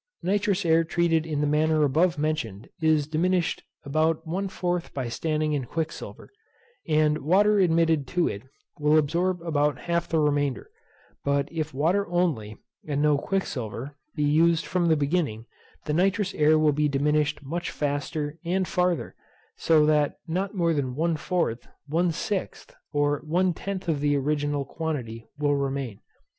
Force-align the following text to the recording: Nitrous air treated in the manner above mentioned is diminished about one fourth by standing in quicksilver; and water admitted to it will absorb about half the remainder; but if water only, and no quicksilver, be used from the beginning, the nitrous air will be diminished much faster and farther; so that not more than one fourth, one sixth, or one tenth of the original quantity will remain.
Nitrous 0.23 0.65
air 0.65 0.83
treated 0.83 1.27
in 1.27 1.41
the 1.41 1.45
manner 1.45 1.83
above 1.83 2.17
mentioned 2.17 2.67
is 2.81 3.05
diminished 3.05 3.61
about 3.85 4.25
one 4.25 4.47
fourth 4.49 4.95
by 4.95 5.07
standing 5.09 5.53
in 5.53 5.65
quicksilver; 5.65 6.31
and 6.87 7.19
water 7.19 7.59
admitted 7.59 8.07
to 8.07 8.27
it 8.27 8.41
will 8.79 8.97
absorb 8.97 9.43
about 9.43 9.77
half 9.81 10.09
the 10.09 10.17
remainder; 10.17 10.71
but 11.23 11.47
if 11.51 11.71
water 11.71 12.07
only, 12.09 12.57
and 12.87 12.99
no 13.03 13.15
quicksilver, 13.15 13.95
be 14.15 14.23
used 14.23 14.65
from 14.65 14.87
the 14.87 14.97
beginning, 14.97 15.45
the 15.85 15.93
nitrous 15.93 16.33
air 16.33 16.57
will 16.57 16.73
be 16.73 16.89
diminished 16.89 17.43
much 17.43 17.69
faster 17.69 18.39
and 18.43 18.67
farther; 18.67 19.13
so 19.57 19.85
that 19.85 20.15
not 20.27 20.55
more 20.55 20.73
than 20.73 20.95
one 20.95 21.15
fourth, 21.15 21.67
one 21.85 22.11
sixth, 22.11 22.75
or 22.91 23.21
one 23.23 23.53
tenth 23.53 23.87
of 23.87 23.99
the 23.99 24.17
original 24.17 24.65
quantity 24.65 25.27
will 25.37 25.55
remain. 25.55 25.99